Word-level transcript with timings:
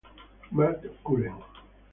Matt 0.49 0.81
Cullen 1.05 1.37